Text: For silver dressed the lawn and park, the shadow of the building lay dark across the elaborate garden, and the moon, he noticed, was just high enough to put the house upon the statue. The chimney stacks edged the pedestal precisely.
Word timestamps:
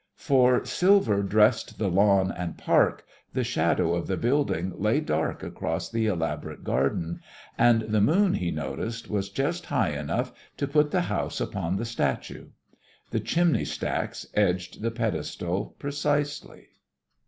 For 0.17 0.65
silver 0.65 1.21
dressed 1.21 1.77
the 1.77 1.87
lawn 1.87 2.31
and 2.35 2.57
park, 2.57 3.05
the 3.33 3.43
shadow 3.43 3.93
of 3.93 4.07
the 4.07 4.17
building 4.17 4.73
lay 4.75 4.99
dark 4.99 5.43
across 5.43 5.91
the 5.91 6.07
elaborate 6.07 6.63
garden, 6.63 7.21
and 7.55 7.81
the 7.83 8.01
moon, 8.01 8.33
he 8.33 8.49
noticed, 8.49 9.11
was 9.11 9.29
just 9.29 9.67
high 9.67 9.91
enough 9.91 10.31
to 10.57 10.67
put 10.67 10.89
the 10.89 11.01
house 11.01 11.39
upon 11.39 11.75
the 11.75 11.85
statue. 11.85 12.47
The 13.11 13.19
chimney 13.19 13.65
stacks 13.65 14.25
edged 14.33 14.81
the 14.81 14.89
pedestal 14.89 15.75
precisely. 15.77 16.69